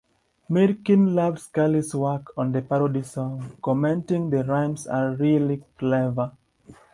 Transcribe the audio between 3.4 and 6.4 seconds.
commenting, The rhymes are really clever.